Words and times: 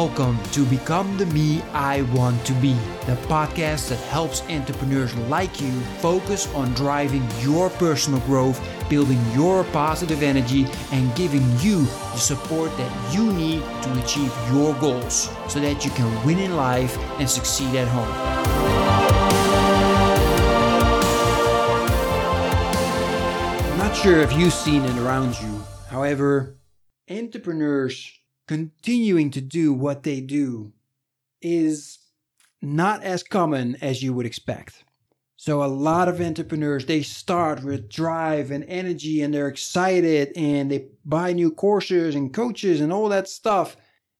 Welcome 0.00 0.42
to 0.52 0.64
Become 0.64 1.18
the 1.18 1.26
Me 1.26 1.60
I 1.74 2.00
Want 2.14 2.42
to 2.46 2.54
Be, 2.54 2.72
the 3.04 3.16
podcast 3.28 3.90
that 3.90 3.98
helps 4.08 4.40
entrepreneurs 4.48 5.14
like 5.28 5.60
you 5.60 5.70
focus 6.00 6.50
on 6.54 6.72
driving 6.72 7.22
your 7.40 7.68
personal 7.68 8.18
growth, 8.20 8.58
building 8.88 9.20
your 9.34 9.62
positive 9.64 10.22
energy, 10.22 10.66
and 10.90 11.14
giving 11.16 11.42
you 11.58 11.84
the 11.84 12.16
support 12.16 12.74
that 12.78 13.14
you 13.14 13.30
need 13.30 13.60
to 13.82 14.02
achieve 14.02 14.32
your 14.50 14.72
goals 14.76 15.28
so 15.52 15.60
that 15.60 15.84
you 15.84 15.90
can 15.90 16.24
win 16.24 16.38
in 16.38 16.56
life 16.56 16.96
and 17.18 17.28
succeed 17.28 17.74
at 17.74 17.86
home. 17.86 18.08
I'm 23.70 23.78
not 23.78 23.94
sure 23.94 24.20
if 24.20 24.32
you've 24.32 24.54
seen 24.54 24.82
it 24.82 24.96
around 24.96 25.38
you. 25.38 25.62
However, 25.90 26.56
entrepreneurs 27.10 28.19
continuing 28.50 29.30
to 29.30 29.40
do 29.40 29.72
what 29.72 30.02
they 30.02 30.20
do 30.20 30.72
is 31.40 32.00
not 32.60 33.00
as 33.04 33.22
common 33.22 33.76
as 33.80 34.02
you 34.02 34.12
would 34.12 34.26
expect. 34.26 34.82
So 35.36 35.62
a 35.62 35.66
lot 35.66 36.08
of 36.08 36.20
entrepreneurs 36.20 36.84
they 36.84 37.02
start 37.02 37.62
with 37.62 37.88
drive 37.88 38.50
and 38.50 38.64
energy 38.64 39.22
and 39.22 39.32
they're 39.32 39.46
excited 39.46 40.32
and 40.34 40.68
they 40.68 40.88
buy 41.04 41.32
new 41.32 41.52
courses 41.52 42.16
and 42.16 42.34
coaches 42.34 42.80
and 42.80 42.92
all 42.92 43.08
that 43.10 43.28
stuff. 43.28 43.76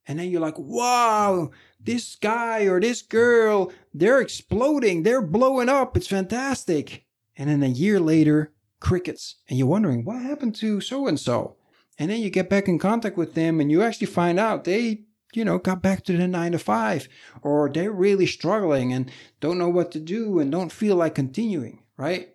And 0.06 0.20
then 0.20 0.30
you're 0.30 0.40
like, 0.40 0.58
wow, 0.60 1.50
this 1.80 2.14
guy 2.14 2.68
or 2.68 2.80
this 2.80 3.02
girl, 3.02 3.72
they're 3.92 4.20
exploding, 4.20 5.02
they're 5.02 5.20
blowing 5.22 5.68
up, 5.68 5.96
it's 5.96 6.06
fantastic. 6.06 7.04
And 7.36 7.50
then 7.50 7.64
a 7.64 7.66
year 7.66 7.98
later, 7.98 8.52
crickets. 8.78 9.38
And 9.48 9.58
you're 9.58 9.66
wondering, 9.66 10.04
what 10.04 10.22
happened 10.22 10.54
to 10.56 10.80
so 10.80 11.08
and 11.08 11.18
so? 11.18 11.56
And 12.00 12.10
then 12.10 12.22
you 12.22 12.30
get 12.30 12.48
back 12.48 12.66
in 12.66 12.78
contact 12.78 13.18
with 13.18 13.34
them 13.34 13.60
and 13.60 13.70
you 13.70 13.82
actually 13.82 14.06
find 14.06 14.40
out 14.40 14.64
they, 14.64 15.02
you 15.34 15.44
know, 15.44 15.58
got 15.58 15.82
back 15.82 16.02
to 16.04 16.16
the 16.16 16.26
nine 16.26 16.52
to 16.52 16.58
five 16.58 17.08
or 17.42 17.68
they're 17.68 17.92
really 17.92 18.24
struggling 18.24 18.90
and 18.90 19.10
don't 19.38 19.58
know 19.58 19.68
what 19.68 19.92
to 19.92 20.00
do 20.00 20.38
and 20.38 20.50
don't 20.50 20.72
feel 20.72 20.96
like 20.96 21.14
continuing, 21.14 21.82
right? 21.98 22.30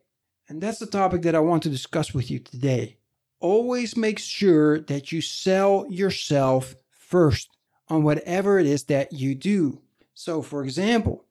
And 0.48 0.62
that's 0.62 0.78
the 0.78 0.86
topic 0.86 1.24
that 1.24 1.34
I 1.34 1.40
want 1.40 1.64
to 1.64 1.70
discuss 1.70 2.14
with 2.14 2.30
you 2.30 2.38
today. 2.38 2.98
Always 3.40 3.98
make 3.98 4.20
sure 4.20 4.82
that 4.82 5.12
you 5.12 5.20
sell 5.20 5.88
yourself 5.90 6.76
first 6.92 7.50
on 7.88 8.04
whatever 8.04 8.60
it 8.60 8.68
is 8.68 8.84
that 8.84 9.14
you 9.14 9.34
do. 9.34 9.82
So, 10.14 10.44
for 10.44 10.64
example, 10.64 11.25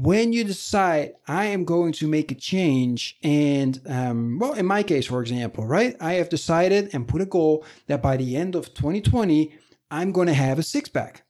when 0.00 0.32
you 0.32 0.44
decide 0.44 1.14
I 1.26 1.46
am 1.46 1.64
going 1.64 1.92
to 1.94 2.06
make 2.06 2.30
a 2.30 2.36
change, 2.36 3.18
and 3.22 3.80
um, 3.86 4.38
well, 4.38 4.52
in 4.52 4.64
my 4.64 4.84
case, 4.84 5.06
for 5.06 5.20
example, 5.20 5.66
right, 5.66 5.96
I 6.00 6.14
have 6.14 6.28
decided 6.28 6.90
and 6.92 7.08
put 7.08 7.20
a 7.20 7.26
goal 7.26 7.64
that 7.88 8.00
by 8.00 8.16
the 8.16 8.36
end 8.36 8.54
of 8.54 8.74
2020, 8.74 9.52
I'm 9.90 10.12
going 10.12 10.28
to 10.28 10.34
have 10.34 10.58
a 10.58 10.62
six 10.62 10.88
pack. 10.88 11.24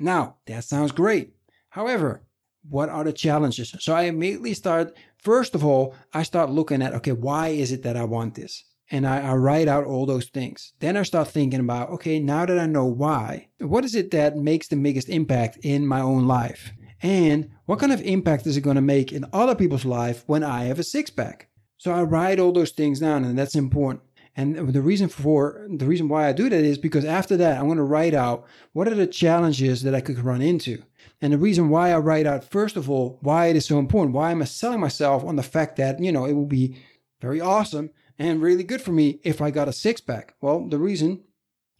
Now, 0.00 0.36
that 0.46 0.64
sounds 0.64 0.90
great. 0.90 1.34
However, 1.68 2.22
what 2.68 2.88
are 2.88 3.04
the 3.04 3.12
challenges? 3.12 3.76
So 3.78 3.94
I 3.94 4.02
immediately 4.02 4.54
start, 4.54 4.96
first 5.18 5.54
of 5.54 5.64
all, 5.64 5.94
I 6.12 6.24
start 6.24 6.50
looking 6.50 6.82
at, 6.82 6.94
okay, 6.94 7.12
why 7.12 7.48
is 7.48 7.70
it 7.70 7.84
that 7.84 7.96
I 7.96 8.04
want 8.04 8.34
this? 8.34 8.64
And 8.90 9.06
I, 9.06 9.20
I 9.20 9.34
write 9.34 9.68
out 9.68 9.84
all 9.84 10.04
those 10.04 10.26
things. 10.26 10.72
Then 10.80 10.96
I 10.96 11.04
start 11.04 11.28
thinking 11.28 11.60
about, 11.60 11.90
okay, 11.90 12.18
now 12.18 12.44
that 12.44 12.58
I 12.58 12.66
know 12.66 12.86
why, 12.86 13.48
what 13.60 13.84
is 13.84 13.94
it 13.94 14.10
that 14.10 14.36
makes 14.36 14.66
the 14.66 14.74
biggest 14.74 15.08
impact 15.08 15.58
in 15.62 15.86
my 15.86 16.00
own 16.00 16.26
life? 16.26 16.72
And 17.02 17.50
what 17.70 17.78
kind 17.78 17.92
of 17.92 18.02
impact 18.02 18.48
is 18.48 18.56
it 18.56 18.62
going 18.62 18.74
to 18.74 18.80
make 18.80 19.12
in 19.12 19.24
other 19.32 19.54
people's 19.54 19.84
life 19.84 20.24
when 20.26 20.42
I 20.42 20.64
have 20.64 20.80
a 20.80 20.82
six 20.82 21.08
pack? 21.08 21.46
So 21.78 21.92
I 21.92 22.02
write 22.02 22.40
all 22.40 22.50
those 22.50 22.72
things 22.72 22.98
down, 22.98 23.22
and 23.22 23.38
that's 23.38 23.54
important. 23.54 24.02
And 24.34 24.72
the 24.72 24.82
reason 24.82 25.08
for 25.08 25.68
the 25.70 25.86
reason 25.86 26.08
why 26.08 26.26
I 26.26 26.32
do 26.32 26.48
that 26.48 26.64
is 26.64 26.78
because 26.78 27.04
after 27.04 27.36
that, 27.36 27.58
I'm 27.60 27.66
going 27.66 27.76
to 27.76 27.84
write 27.84 28.12
out 28.12 28.44
what 28.72 28.88
are 28.88 28.96
the 28.96 29.06
challenges 29.06 29.84
that 29.84 29.94
I 29.94 30.00
could 30.00 30.18
run 30.18 30.42
into. 30.42 30.82
And 31.20 31.32
the 31.32 31.38
reason 31.38 31.68
why 31.68 31.92
I 31.92 31.98
write 31.98 32.26
out, 32.26 32.42
first 32.42 32.74
of 32.74 32.90
all, 32.90 33.20
why 33.22 33.46
it 33.46 33.54
is 33.54 33.66
so 33.66 33.78
important, 33.78 34.16
why 34.16 34.32
am 34.32 34.42
I 34.42 34.46
selling 34.46 34.80
myself 34.80 35.22
on 35.22 35.36
the 35.36 35.44
fact 35.44 35.76
that, 35.76 36.02
you 36.02 36.10
know, 36.10 36.24
it 36.24 36.32
will 36.32 36.46
be 36.46 36.76
very 37.20 37.40
awesome 37.40 37.90
and 38.18 38.42
really 38.42 38.64
good 38.64 38.82
for 38.82 38.90
me 38.90 39.20
if 39.22 39.40
I 39.40 39.52
got 39.52 39.68
a 39.68 39.72
six 39.72 40.00
pack? 40.00 40.34
Well, 40.40 40.66
the 40.66 40.78
reason 40.78 41.22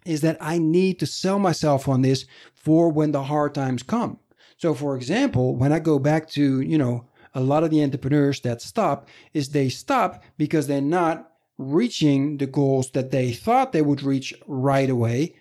is 0.07 0.21
that 0.21 0.39
I 0.41 0.59
need 0.59 1.01
to 1.01 1.07
sell 1.07 1.41
myself 1.41 1.89
on 1.89 2.03
this 2.03 2.27
for 2.55 2.93
when 2.93 3.11
the 3.11 3.25
hard 3.25 3.57
times 3.57 3.83
come. 3.83 4.21
So, 4.61 4.75
for 4.75 4.95
example, 4.95 5.57
when 5.57 5.73
I 5.73 5.79
go 5.79 5.99
back 5.99 6.29
to, 6.33 6.61
you 6.61 6.77
know, 6.77 7.07
a 7.33 7.41
lot 7.41 7.65
of 7.65 7.71
the 7.71 7.83
entrepreneurs 7.83 8.41
that 8.41 8.61
stop, 8.61 9.09
is 9.33 9.49
they 9.49 9.71
stop 9.71 10.23
because 10.37 10.67
they're 10.67 10.83
not 10.83 11.33
reaching 11.57 12.37
the 12.37 12.47
goals 12.47 12.91
that 12.91 13.11
they 13.11 13.33
thought 13.33 13.73
they 13.73 13.81
would 13.81 14.03
reach 14.03 14.35
right 14.47 14.91
away. 14.91 15.35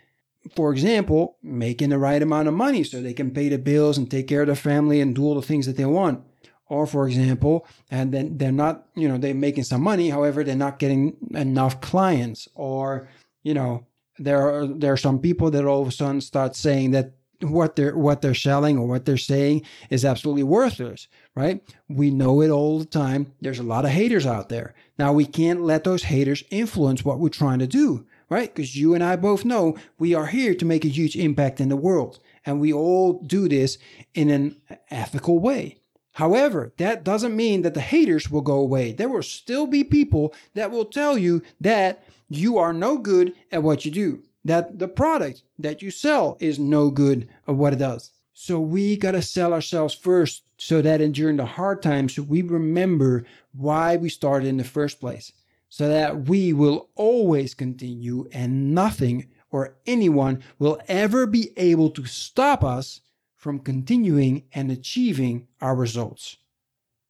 For 0.55 0.71
example, 0.71 1.35
making 1.43 1.89
the 1.89 1.97
right 1.97 2.21
amount 2.21 2.47
of 2.47 2.53
money 2.53 2.85
so 2.85 3.01
they 3.01 3.13
can 3.13 3.31
pay 3.31 3.49
the 3.49 3.57
bills 3.57 3.97
and 3.97 4.09
take 4.09 4.29
care 4.29 4.41
of 4.41 4.47
their 4.47 4.55
family 4.55 5.01
and 5.01 5.13
do 5.13 5.25
all 5.25 5.35
the 5.35 5.41
things 5.41 5.65
that 5.65 5.75
they 5.75 5.85
want. 5.85 6.23
Or, 6.67 6.87
for 6.87 7.05
example, 7.05 7.67
and 7.91 8.13
then 8.13 8.37
they're 8.37 8.53
not, 8.53 8.85
you 8.95 9.09
know, 9.09 9.17
they're 9.17 9.33
making 9.33 9.65
some 9.65 9.81
money, 9.81 10.11
however, 10.11 10.45
they're 10.45 10.55
not 10.55 10.79
getting 10.79 11.17
enough 11.31 11.81
clients. 11.81 12.47
Or, 12.55 13.09
you 13.43 13.53
know, 13.53 13.85
there 14.17 14.39
are 14.39 14.65
there 14.65 14.93
are 14.93 14.97
some 14.97 15.19
people 15.19 15.51
that 15.51 15.65
all 15.65 15.81
of 15.81 15.89
a 15.89 15.91
sudden 15.91 16.21
start 16.21 16.55
saying 16.55 16.91
that 16.91 17.18
what 17.41 17.75
they're 17.75 17.97
what 17.97 18.21
they're 18.21 18.33
selling 18.33 18.77
or 18.77 18.87
what 18.87 19.05
they're 19.05 19.17
saying 19.17 19.61
is 19.89 20.03
absolutely 20.03 20.43
worthless 20.43 21.07
right? 21.35 21.63
We 21.87 22.11
know 22.11 22.41
it 22.41 22.49
all 22.49 22.79
the 22.79 22.85
time. 22.85 23.31
There's 23.39 23.59
a 23.59 23.63
lot 23.63 23.85
of 23.85 23.91
haters 23.91 24.25
out 24.25 24.49
there. 24.49 24.75
Now 24.97 25.13
we 25.13 25.25
can't 25.25 25.61
let 25.61 25.85
those 25.85 26.03
haters 26.03 26.43
influence 26.49 27.05
what 27.05 27.19
we're 27.19 27.29
trying 27.29 27.59
to 27.59 27.67
do 27.67 28.05
right? 28.29 28.53
Because 28.53 28.75
you 28.75 28.93
and 28.93 29.03
i 29.03 29.15
both 29.15 29.43
know 29.43 29.75
we 29.97 30.13
are 30.13 30.27
here 30.27 30.53
to 30.53 30.65
make 30.65 30.85
a 30.85 30.89
huge 30.89 31.15
impact 31.15 31.59
in 31.59 31.69
the 31.69 31.75
world 31.75 32.19
and 32.45 32.59
we 32.59 32.71
all 32.71 33.13
do 33.13 33.49
this 33.49 33.77
in 34.13 34.29
an 34.29 34.55
ethical 34.91 35.39
way. 35.39 35.77
However, 36.13 36.73
that 36.77 37.03
doesn't 37.03 37.35
mean 37.35 37.61
that 37.63 37.73
the 37.73 37.81
haters 37.81 38.29
will 38.29 38.41
go 38.41 38.59
away. 38.59 38.91
There 38.91 39.09
will 39.09 39.23
still 39.23 39.67
be 39.67 39.83
people 39.83 40.33
that 40.53 40.69
will 40.69 40.85
tell 40.85 41.17
you 41.17 41.41
that 41.61 42.03
you 42.27 42.57
are 42.57 42.73
no 42.73 42.97
good 42.97 43.33
at 43.51 43.63
what 43.63 43.85
you 43.85 43.91
do 43.91 44.23
that 44.45 44.79
the 44.79 44.87
product 44.87 45.43
that 45.57 45.81
you 45.81 45.91
sell 45.91 46.37
is 46.39 46.59
no 46.59 46.89
good 46.89 47.27
at 47.47 47.55
what 47.55 47.73
it 47.73 47.79
does. 47.79 48.11
So 48.33 48.59
we 48.59 48.95
got 48.95 49.11
to 49.11 49.21
sell 49.21 49.53
ourselves 49.53 49.93
first 49.93 50.43
so 50.57 50.81
that 50.81 51.01
in, 51.01 51.11
during 51.11 51.37
the 51.37 51.45
hard 51.45 51.81
times, 51.81 52.17
we 52.17 52.41
remember 52.41 53.25
why 53.51 53.97
we 53.97 54.09
started 54.09 54.47
in 54.47 54.57
the 54.57 54.63
first 54.63 54.99
place. 54.99 55.33
So 55.67 55.87
that 55.87 56.27
we 56.27 56.53
will 56.53 56.89
always 56.95 57.53
continue 57.53 58.27
and 58.31 58.73
nothing 58.73 59.27
or 59.51 59.75
anyone 59.85 60.41
will 60.57 60.79
ever 60.87 61.27
be 61.27 61.51
able 61.57 61.89
to 61.91 62.05
stop 62.05 62.63
us 62.63 63.01
from 63.35 63.59
continuing 63.59 64.43
and 64.53 64.71
achieving 64.71 65.47
our 65.61 65.75
results. 65.75 66.37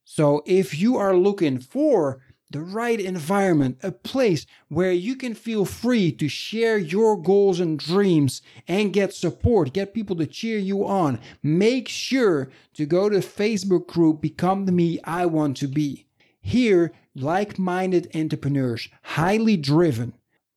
So 0.03 0.41
if 0.45 0.79
you 0.79 0.97
are 0.97 1.15
looking 1.15 1.59
for 1.59 2.21
the 2.51 2.61
right 2.61 2.99
environment, 2.99 3.77
a 3.83 3.91
place 3.91 4.45
where 4.69 4.91
you 4.91 5.15
can 5.15 5.35
feel 5.35 5.65
free 5.65 6.11
to 6.13 6.27
share 6.27 6.77
your 6.77 7.15
goals 7.15 7.59
and 7.59 7.77
dreams 7.77 8.41
and 8.67 8.93
get 8.93 9.13
support, 9.13 9.73
get 9.73 9.93
people 9.93 10.15
to 10.15 10.25
cheer 10.25 10.57
you 10.57 10.85
on. 10.85 11.19
Make 11.43 11.87
sure 11.87 12.49
to 12.73 12.85
go 12.85 13.07
to 13.07 13.17
Facebook 13.17 13.85
group 13.87 14.19
Become 14.21 14.65
the 14.65 14.71
Me 14.71 14.99
I 15.03 15.27
Want 15.27 15.57
to 15.57 15.67
Be. 15.67 16.07
Here, 16.41 16.91
like-minded 17.15 18.09
entrepreneurs, 18.15 18.89
highly 19.03 19.55
driven, 19.55 20.13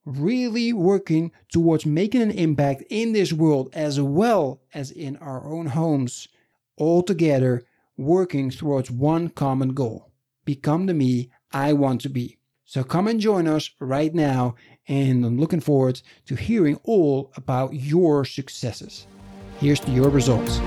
really 0.07 0.73
working 0.73 1.31
towards 1.53 1.85
making 1.85 2.23
an 2.23 2.31
impact 2.31 2.85
in 2.89 3.13
this 3.13 3.33
world 3.33 3.69
as 3.75 4.01
well 4.01 4.63
as 4.73 4.91
in 4.91 5.17
our 5.19 5.45
own 5.47 5.67
homes, 5.67 6.29
all 6.77 7.03
together 7.03 7.65
working 7.99 8.49
towards 8.51 8.91
one 8.91 9.29
common 9.29 9.75
goal. 9.75 10.11
Become 10.45 10.87
the 10.87 10.95
me 10.95 11.31
I 11.53 11.73
want 11.73 12.01
to 12.03 12.09
be. 12.09 12.39
So 12.65 12.83
come 12.83 13.09
and 13.09 13.21
join 13.21 13.47
us 13.47 13.71
right 13.81 14.15
now, 14.15 14.55
and 14.89 15.25
I'm 15.25 15.39
looking 15.39 15.61
forward 15.61 16.01
to 16.27 16.35
hearing 16.35 16.81
all 16.85 17.33
about 17.37 17.75
your 17.75 18.25
successes. 18.25 19.07
Here's 19.59 19.81
to 19.81 19.91
your 19.91 20.09
results. 20.09 20.61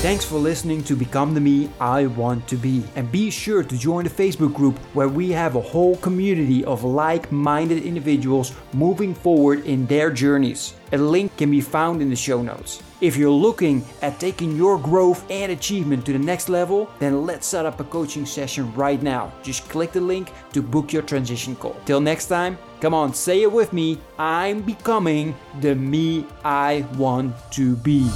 Thanks 0.00 0.24
for 0.24 0.38
listening 0.38 0.84
to 0.84 0.94
Become 0.94 1.34
the 1.34 1.40
Me 1.40 1.68
I 1.80 2.06
Want 2.06 2.46
to 2.46 2.56
Be. 2.56 2.84
And 2.94 3.10
be 3.10 3.30
sure 3.30 3.64
to 3.64 3.76
join 3.76 4.04
the 4.04 4.10
Facebook 4.10 4.54
group 4.54 4.78
where 4.94 5.08
we 5.08 5.32
have 5.32 5.56
a 5.56 5.60
whole 5.60 5.96
community 5.96 6.64
of 6.64 6.84
like 6.84 7.32
minded 7.32 7.82
individuals 7.82 8.54
moving 8.72 9.12
forward 9.12 9.66
in 9.66 9.86
their 9.86 10.12
journeys. 10.12 10.74
A 10.92 10.98
link 10.98 11.36
can 11.36 11.50
be 11.50 11.60
found 11.60 12.00
in 12.00 12.10
the 12.10 12.16
show 12.16 12.40
notes. 12.40 12.80
If 13.00 13.16
you're 13.16 13.30
looking 13.30 13.84
at 14.02 14.18
taking 14.18 14.56
your 14.56 14.76
growth 14.76 15.24
and 15.30 15.52
achievement 15.52 16.04
to 16.06 16.12
the 16.12 16.18
next 16.18 16.48
level, 16.48 16.90
then 16.98 17.24
let's 17.24 17.46
set 17.46 17.64
up 17.64 17.78
a 17.78 17.84
coaching 17.84 18.26
session 18.26 18.74
right 18.74 19.00
now. 19.00 19.32
Just 19.44 19.68
click 19.68 19.92
the 19.92 20.00
link 20.00 20.32
to 20.52 20.62
book 20.62 20.92
your 20.92 21.02
transition 21.02 21.54
call. 21.54 21.76
Till 21.84 22.00
next 22.00 22.26
time, 22.26 22.58
come 22.80 22.94
on, 22.94 23.14
say 23.14 23.42
it 23.42 23.52
with 23.52 23.72
me 23.72 24.00
I'm 24.18 24.62
becoming 24.62 25.36
the 25.60 25.76
me 25.76 26.26
I 26.44 26.84
want 26.96 27.36
to 27.52 27.76
be. 27.76 28.10